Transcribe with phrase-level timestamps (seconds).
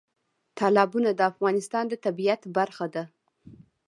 [0.59, 3.03] تالابونه د افغانستان د طبیعت برخه ده.